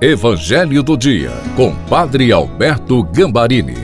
Evangelho 0.00 0.80
do 0.80 0.96
Dia, 0.96 1.32
com 1.56 1.74
Padre 1.86 2.30
Alberto 2.30 3.02
Gambarini. 3.02 3.74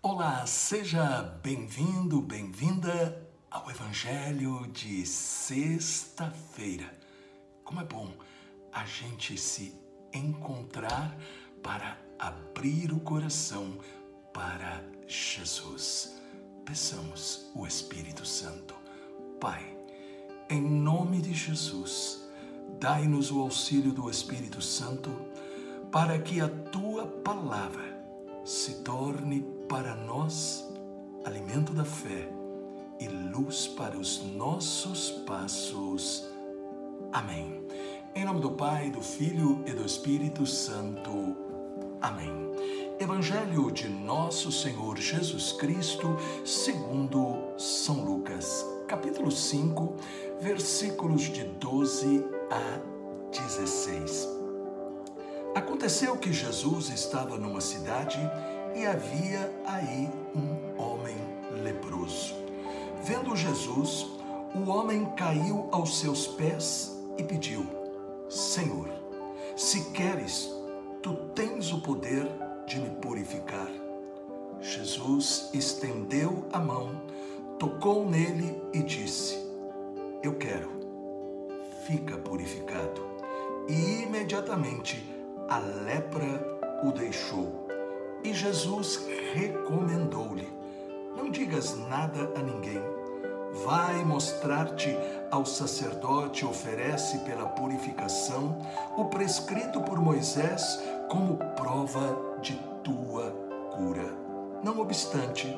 Olá, 0.00 0.46
seja 0.46 1.30
bem-vindo, 1.42 2.22
bem-vinda 2.22 3.22
ao 3.50 3.70
Evangelho 3.70 4.66
de 4.72 5.04
sexta-feira. 5.04 6.90
Como 7.64 7.82
é 7.82 7.84
bom 7.84 8.08
a 8.72 8.86
gente 8.86 9.36
se 9.36 9.74
encontrar 10.10 11.14
para 11.62 11.98
abrir 12.18 12.92
o 12.92 13.00
coração 13.00 13.78
para 14.32 14.82
Jesus 15.06 16.21
peçamos 16.64 17.50
o 17.54 17.66
Espírito 17.66 18.24
Santo. 18.24 18.74
Pai, 19.40 19.76
em 20.48 20.60
nome 20.60 21.20
de 21.20 21.34
Jesus, 21.34 22.28
dai-nos 22.78 23.30
o 23.30 23.40
auxílio 23.40 23.92
do 23.92 24.08
Espírito 24.08 24.60
Santo 24.60 25.10
para 25.90 26.18
que 26.18 26.40
a 26.40 26.48
tua 26.48 27.06
palavra 27.06 28.00
se 28.44 28.82
torne 28.82 29.44
para 29.68 29.94
nós 29.94 30.68
alimento 31.24 31.72
da 31.72 31.84
fé 31.84 32.28
e 32.98 33.08
luz 33.08 33.66
para 33.66 33.96
os 33.96 34.22
nossos 34.22 35.10
passos. 35.26 36.28
Amém. 37.12 37.62
Em 38.14 38.24
nome 38.24 38.40
do 38.40 38.52
Pai, 38.52 38.90
do 38.90 39.00
Filho 39.00 39.62
e 39.66 39.72
do 39.72 39.84
Espírito 39.84 40.46
Santo. 40.46 41.41
Amém. 42.02 42.32
Evangelho 42.98 43.70
de 43.70 43.88
Nosso 43.88 44.50
Senhor 44.50 44.98
Jesus 44.98 45.52
Cristo, 45.52 46.16
segundo 46.44 47.56
São 47.56 48.04
Lucas, 48.04 48.66
capítulo 48.88 49.30
5, 49.30 49.94
versículos 50.40 51.22
de 51.22 51.44
12 51.44 52.24
a 52.50 52.80
16. 53.30 54.28
Aconteceu 55.54 56.16
que 56.16 56.32
Jesus 56.32 56.88
estava 56.88 57.38
numa 57.38 57.60
cidade 57.60 58.18
e 58.74 58.84
havia 58.84 59.54
aí 59.64 60.10
um 60.34 60.82
homem 60.82 61.16
leproso. 61.62 62.34
Vendo 63.04 63.36
Jesus, 63.36 64.08
o 64.56 64.68
homem 64.68 65.06
caiu 65.16 65.68
aos 65.70 66.00
seus 66.00 66.26
pés 66.26 67.00
e 67.16 67.22
pediu: 67.22 67.64
Senhor, 68.28 68.88
se 69.54 69.92
queres, 69.92 70.50
tu 71.02 71.14
tens 71.34 71.72
o 71.72 71.80
poder 71.80 72.28
de 72.64 72.78
me 72.78 72.90
purificar. 72.90 73.68
Jesus 74.60 75.50
estendeu 75.52 76.44
a 76.52 76.60
mão, 76.60 77.02
tocou 77.58 78.08
nele 78.08 78.62
e 78.72 78.82
disse: 78.82 79.36
Eu 80.22 80.36
quero, 80.36 80.70
fica 81.84 82.16
purificado. 82.16 83.02
E 83.68 84.02
imediatamente 84.02 85.04
a 85.48 85.58
lepra 85.58 86.60
o 86.84 86.92
deixou. 86.92 87.66
E 88.22 88.32
Jesus 88.32 89.04
recomendou-lhe: 89.34 90.48
Não 91.16 91.30
digas 91.30 91.76
nada 91.88 92.32
a 92.36 92.42
ninguém. 92.42 92.80
Vai 93.64 94.02
mostrar-te 94.04 94.96
ao 95.30 95.44
sacerdote, 95.44 96.44
oferece 96.44 97.18
pela 97.18 97.46
purificação 97.46 98.58
o 98.96 99.04
prescrito 99.06 99.80
por 99.82 100.00
Moisés 100.00 100.82
como 101.10 101.36
prova 101.54 102.38
de 102.40 102.54
tua 102.82 103.30
cura. 103.76 104.16
Não 104.64 104.80
obstante, 104.80 105.54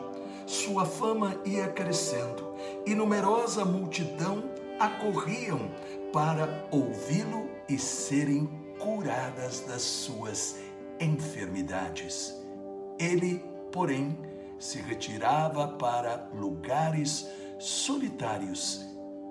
sua 0.46 0.84
fama 0.84 1.36
ia 1.44 1.68
crescendo 1.68 2.54
e 2.84 2.94
numerosa 2.94 3.64
multidão 3.64 4.42
acorriam 4.78 5.70
para 6.12 6.66
ouvi-lo 6.70 7.48
e 7.68 7.78
serem 7.78 8.46
curadas 8.78 9.60
das 9.60 9.82
suas 9.82 10.56
enfermidades. 11.00 12.34
Ele, 12.98 13.42
porém, 13.72 14.18
se 14.58 14.78
retirava 14.78 15.68
para 15.68 16.28
lugares 16.34 17.28
solitários 17.64 18.84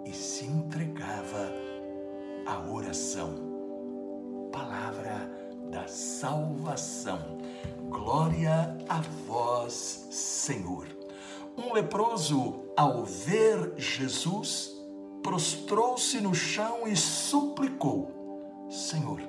e 0.05 0.11
se 0.11 0.45
entregava 0.45 1.51
à 2.47 2.67
oração. 2.67 3.35
Palavra 4.51 5.29
da 5.69 5.87
salvação. 5.87 7.37
Glória 7.89 8.75
a 8.89 9.01
vós, 9.27 10.07
Senhor. 10.09 10.87
Um 11.55 11.73
leproso, 11.73 12.63
ao 12.75 13.05
ver 13.05 13.73
Jesus, 13.77 14.81
prostrou-se 15.21 16.19
no 16.19 16.33
chão 16.33 16.87
e 16.87 16.95
suplicou: 16.95 18.65
Senhor, 18.67 19.21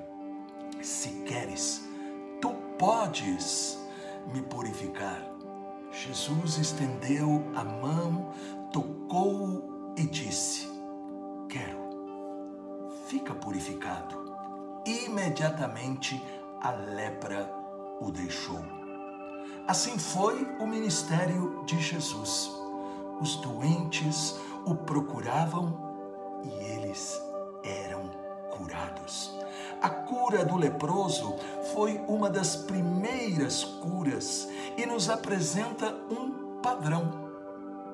se 0.81 1.09
queres, 1.27 1.87
tu 2.41 2.49
podes 2.79 3.77
me 4.33 4.41
purificar. 4.41 5.35
Jesus 5.91 6.57
estendeu 6.57 7.41
a 7.55 7.63
mão, 7.63 8.33
tocou 8.75 9.93
e 9.95 10.03
disse: 10.03 10.67
Quero, 11.47 11.79
fica 13.07 13.33
purificado 13.33 14.25
imediatamente 14.85 16.21
a 16.61 16.71
lepra 16.71 17.49
o 18.01 18.11
deixou. 18.11 18.59
Assim 19.65 19.97
foi 19.97 20.45
o 20.59 20.67
ministério 20.67 21.63
de 21.65 21.79
Jesus. 21.79 22.51
Os 23.21 23.37
doentes 23.37 24.35
o 24.65 24.75
procuravam 24.75 25.79
e 26.43 26.49
eles 26.73 27.17
eram 27.63 28.09
curados. 28.51 29.33
A 29.81 29.89
cura 29.89 30.43
do 30.43 30.57
leproso 30.57 31.37
foi 31.73 31.97
uma 32.09 32.29
das 32.29 32.57
primeiras 32.57 33.63
curas 33.63 34.49
e 34.77 34.85
nos 34.85 35.09
apresenta 35.09 35.95
um 36.11 36.59
padrão 36.61 37.23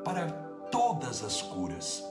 para 0.04 0.51
todas 0.72 1.24
as 1.24 1.42
curas. 1.42 2.10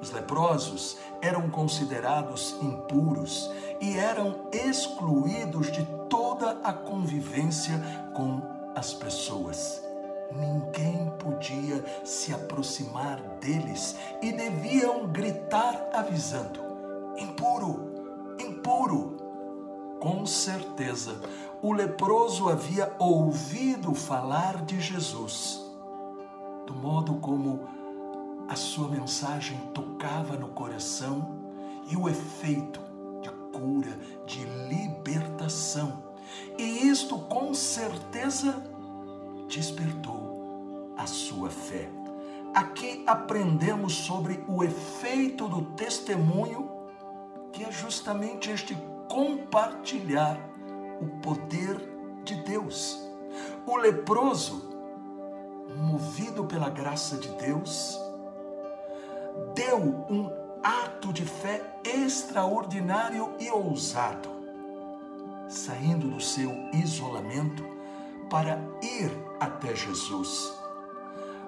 Os 0.00 0.10
leprosos 0.10 0.98
eram 1.20 1.50
considerados 1.50 2.54
impuros 2.62 3.50
e 3.80 3.96
eram 3.96 4.46
excluídos 4.52 5.72
de 5.72 5.84
toda 6.08 6.58
a 6.62 6.72
convivência 6.72 7.80
com 8.14 8.42
as 8.74 8.92
pessoas. 8.92 9.82
Ninguém 10.30 11.10
podia 11.18 11.84
se 12.04 12.34
aproximar 12.34 13.20
deles 13.40 13.96
e 14.20 14.32
deviam 14.32 15.06
gritar 15.06 15.88
avisando: 15.92 16.60
impuro, 17.18 18.36
impuro. 18.38 19.16
Com 20.00 20.26
certeza, 20.26 21.18
o 21.62 21.72
leproso 21.72 22.50
havia 22.50 22.94
ouvido 22.98 23.94
falar 23.94 24.62
de 24.64 24.78
Jesus, 24.78 25.64
do 26.66 26.74
modo 26.74 27.14
como 27.14 27.75
a 28.48 28.54
sua 28.54 28.88
mensagem 28.88 29.58
tocava 29.74 30.36
no 30.36 30.48
coração 30.48 31.36
e 31.90 31.96
o 31.96 32.08
efeito 32.08 32.80
de 33.20 33.30
cura, 33.52 33.98
de 34.24 34.44
libertação. 34.68 36.04
E 36.58 36.88
isto 36.88 37.18
com 37.18 37.52
certeza 37.54 38.62
despertou 39.48 40.94
a 40.96 41.06
sua 41.06 41.50
fé. 41.50 41.88
Aqui 42.54 43.02
aprendemos 43.06 43.94
sobre 43.94 44.42
o 44.48 44.64
efeito 44.64 45.48
do 45.48 45.62
testemunho, 45.72 46.70
que 47.52 47.64
é 47.64 47.70
justamente 47.70 48.50
este 48.50 48.76
compartilhar 49.08 50.38
o 51.00 51.06
poder 51.20 51.78
de 52.24 52.34
Deus. 52.42 52.98
O 53.66 53.76
leproso, 53.76 54.70
movido 55.76 56.44
pela 56.44 56.70
graça 56.70 57.16
de 57.18 57.28
Deus, 57.36 58.00
deu 59.54 59.78
um 60.10 60.30
ato 60.62 61.12
de 61.12 61.24
fé 61.24 61.62
extraordinário 61.84 63.34
e 63.38 63.50
ousado, 63.50 64.28
saindo 65.48 66.08
do 66.08 66.20
seu 66.20 66.50
isolamento 66.72 67.64
para 68.28 68.58
ir 68.82 69.10
até 69.38 69.74
Jesus. 69.74 70.52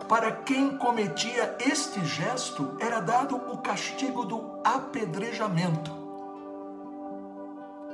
Para 0.08 0.32
quem 0.32 0.78
cometia 0.78 1.56
este 1.60 2.04
gesto 2.04 2.76
era 2.80 3.00
dado 3.00 3.36
o 3.36 3.58
castigo 3.58 4.24
do 4.24 4.58
apedrejamento. 4.64 5.92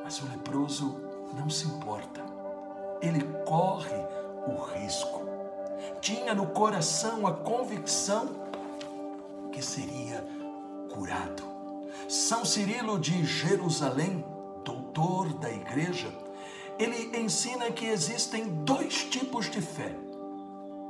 Mas 0.04 0.20
o 0.20 0.26
leproso 0.28 1.00
não 1.36 1.50
se 1.50 1.66
importa, 1.66 2.22
ele 3.00 3.22
corre 3.44 3.96
o 4.46 4.62
risco. 4.62 5.22
Tinha 6.00 6.34
no 6.34 6.46
coração 6.46 7.26
a 7.26 7.32
convicção 7.32 8.28
que 9.54 9.62
seria 9.62 10.26
curado. 10.92 11.44
São 12.08 12.44
Cirilo 12.44 12.98
de 12.98 13.24
Jerusalém, 13.24 14.24
doutor 14.64 15.32
da 15.34 15.48
igreja, 15.48 16.12
ele 16.76 17.16
ensina 17.16 17.70
que 17.70 17.86
existem 17.86 18.48
dois 18.64 19.04
tipos 19.04 19.48
de 19.48 19.60
fé. 19.60 19.94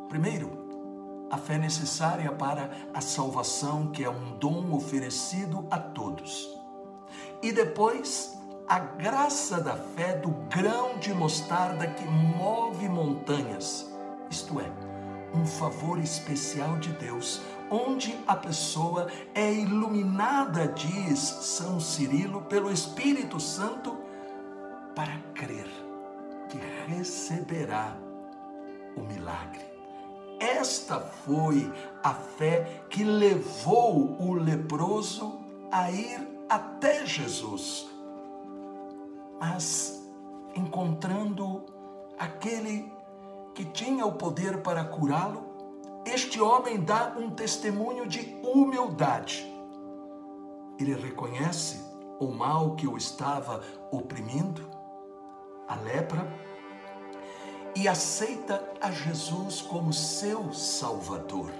Primeiro, 0.09 1.29
a 1.31 1.37
fé 1.37 1.59
necessária 1.59 2.33
para 2.33 2.71
a 2.95 3.03
salvação, 3.03 3.91
que 3.91 4.03
é 4.03 4.09
um 4.09 4.39
dom 4.39 4.75
oferecido 4.75 5.67
a 5.71 5.79
todos. 5.79 6.49
E 7.43 7.53
depois, 7.53 8.35
a 8.67 8.79
graça 8.79 9.61
da 9.61 9.77
fé 9.77 10.17
do 10.17 10.31
grão 10.49 10.99
de 10.99 11.13
mostarda 11.13 11.87
que 11.87 12.05
move 12.05 12.89
montanhas, 12.89 13.93
isto 14.31 14.59
é, 14.59 14.73
um 15.35 15.45
favor 15.45 15.99
especial 15.99 16.79
de 16.79 16.93
Deus, 16.93 17.43
onde 17.71 18.17
a 18.27 18.37
pessoa 18.37 19.09
é 19.35 19.53
iluminada, 19.53 20.69
diz 20.69 21.19
São 21.19 21.81
Cirilo, 21.81 22.43
pelo 22.43 22.71
Espírito 22.71 23.41
Santo, 23.41 23.97
para 24.95 25.19
crer 25.35 25.69
que 26.49 26.59
receberá 26.87 27.97
o 28.97 29.01
milagre. 29.01 29.65
Esta 30.39 31.01
foi 31.01 31.73
a 32.03 32.13
fé 32.13 32.83
que 32.91 33.03
levou 33.03 34.17
o 34.21 34.35
leproso 34.35 35.41
a 35.71 35.91
ir 35.91 36.29
até 36.49 37.07
Jesus. 37.07 37.89
Mas 39.41 40.03
encontrando 40.55 41.65
aquele 42.19 42.93
que 43.55 43.65
tinha 43.65 44.05
o 44.05 44.13
poder 44.13 44.63
para 44.63 44.85
curá-lo, 44.85 45.54
este 46.07 46.41
homem 46.41 46.81
dá 46.81 47.15
um 47.19 47.31
testemunho 47.31 48.07
de 48.07 48.39
humildade. 48.43 49.45
Ele 50.79 50.95
reconhece 50.95 51.83
o 52.21 52.29
mal 52.29 52.75
que 52.75 52.87
o 52.87 52.97
estava 52.97 53.63
oprimindo, 53.91 54.69
a 55.67 55.77
lepra, 55.77 56.31
e 57.77 57.89
aceita 57.89 58.63
a 58.81 58.91
Jesus 58.91 59.61
como 59.63 59.93
seu 59.93 60.53
Salvador. 60.53 61.51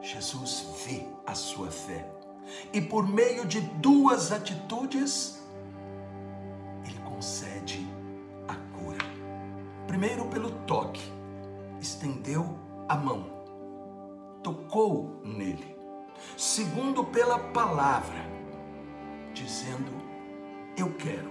Jesus 0.00 0.66
vê 0.84 1.06
a 1.24 1.34
sua 1.34 1.70
fé 1.70 2.10
e, 2.72 2.80
por 2.80 3.06
meio 3.06 3.44
de 3.46 3.60
duas 3.60 4.32
atitudes, 4.32 5.42
ele 6.84 6.98
concede 7.00 7.86
a 8.48 8.54
cura. 8.76 8.98
Primeiro, 9.86 10.26
pelo 10.26 10.50
toque, 10.66 11.02
estendeu 11.80 12.65
a 12.88 12.96
mão, 12.96 13.26
tocou 14.42 15.20
nele. 15.24 15.76
Segundo, 16.36 17.04
pela 17.04 17.38
palavra, 17.38 18.18
dizendo: 19.32 19.92
Eu 20.76 20.94
quero, 20.94 21.30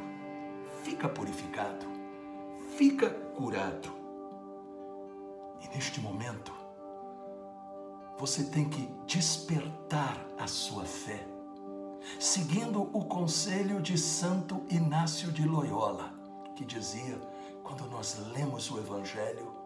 fica 0.83 1.07
purificado, 1.07 1.85
fica 2.77 3.09
curado. 3.09 3.89
E 5.61 5.75
neste 5.75 5.99
momento, 6.01 6.51
você 8.17 8.43
tem 8.43 8.69
que 8.69 8.87
despertar 9.07 10.25
a 10.37 10.47
sua 10.47 10.85
fé, 10.85 11.25
seguindo 12.19 12.81
o 12.93 13.05
conselho 13.05 13.81
de 13.81 13.97
Santo 13.97 14.63
Inácio 14.69 15.31
de 15.31 15.47
Loyola, 15.47 16.13
que 16.55 16.63
dizia: 16.65 17.19
quando 17.63 17.85
nós 17.89 18.17
lemos 18.33 18.69
o 18.69 18.77
Evangelho, 18.77 19.64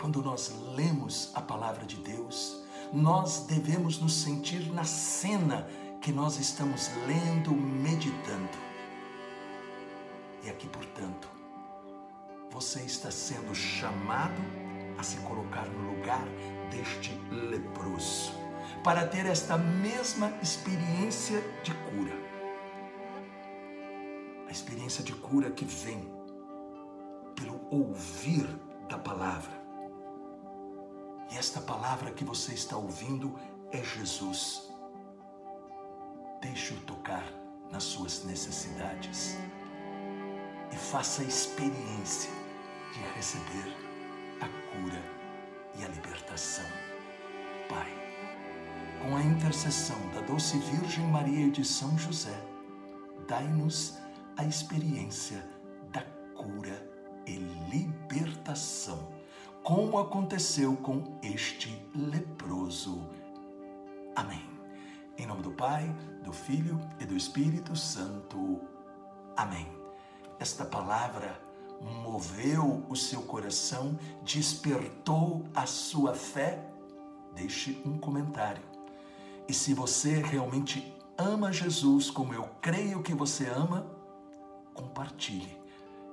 quando 0.00 0.22
nós 0.22 0.52
lemos 0.74 1.30
a 1.34 1.40
palavra 1.40 1.86
de 1.86 1.96
Deus, 1.96 2.62
nós 2.92 3.46
devemos 3.46 3.98
nos 4.00 4.14
sentir 4.14 4.72
na 4.72 4.84
cena 4.84 5.66
que 6.00 6.12
nós 6.12 6.38
estamos 6.38 6.90
lendo, 7.06 7.52
meditando. 7.52 8.58
E 10.42 10.50
aqui, 10.50 10.68
portanto, 10.68 11.30
você 12.50 12.80
está 12.80 13.10
sendo 13.10 13.54
chamado 13.54 14.42
a 14.98 15.02
se 15.02 15.16
colocar 15.18 15.66
no 15.68 15.92
lugar 15.92 16.22
deste 16.70 17.12
leproso, 17.30 18.32
para 18.84 19.06
ter 19.06 19.26
esta 19.26 19.56
mesma 19.56 20.32
experiência 20.42 21.40
de 21.62 21.72
cura. 21.72 22.12
A 24.48 24.50
experiência 24.50 25.02
de 25.02 25.14
cura 25.14 25.50
que 25.50 25.64
vem 25.64 26.12
pelo 27.36 27.60
ouvir 27.70 28.46
da 28.88 28.98
palavra 28.98 29.61
esta 31.42 31.60
palavra 31.60 32.12
que 32.12 32.24
você 32.24 32.54
está 32.54 32.76
ouvindo 32.76 33.36
é 33.72 33.82
Jesus. 33.82 34.72
Deixe-o 36.40 36.80
tocar 36.82 37.24
nas 37.68 37.82
suas 37.82 38.22
necessidades 38.22 39.36
e 40.72 40.76
faça 40.76 41.20
a 41.20 41.24
experiência 41.24 42.30
de 42.92 43.00
receber 43.16 43.76
a 44.40 44.46
cura 44.70 45.02
e 45.80 45.84
a 45.84 45.88
libertação. 45.88 46.64
Pai, 47.68 47.90
com 49.02 49.16
a 49.16 49.22
intercessão 49.24 49.98
da 50.14 50.20
doce 50.20 50.56
Virgem 50.58 51.08
Maria 51.08 51.46
e 51.46 51.50
de 51.50 51.64
São 51.64 51.98
José, 51.98 52.40
dai-nos 53.26 53.98
a 54.36 54.44
experiência 54.44 55.44
da 55.90 56.02
cura 56.36 56.88
e 57.26 57.34
libertação 57.68 59.21
como 59.62 59.98
aconteceu 59.98 60.76
com 60.76 61.18
este 61.22 61.80
leproso. 61.94 63.08
Amém. 64.16 64.42
Em 65.16 65.24
nome 65.24 65.42
do 65.42 65.52
Pai, 65.52 65.94
do 66.24 66.32
Filho 66.32 66.80
e 66.98 67.06
do 67.06 67.16
Espírito 67.16 67.76
Santo. 67.76 68.60
Amém. 69.36 69.68
Esta 70.40 70.64
palavra 70.64 71.40
moveu 72.02 72.84
o 72.88 72.96
seu 72.96 73.22
coração, 73.22 73.96
despertou 74.22 75.44
a 75.54 75.64
sua 75.64 76.12
fé? 76.12 76.64
Deixe 77.34 77.80
um 77.86 77.98
comentário. 77.98 78.62
E 79.48 79.54
se 79.54 79.74
você 79.74 80.20
realmente 80.20 80.92
ama 81.16 81.52
Jesus 81.52 82.10
como 82.10 82.34
eu 82.34 82.48
creio 82.60 83.02
que 83.02 83.14
você 83.14 83.46
ama, 83.48 83.86
compartilhe 84.74 85.56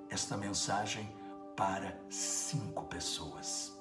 esta 0.10 0.38
mensagem 0.38 1.19
para 1.60 1.94
cinco 2.10 2.86
pessoas. 2.86 3.79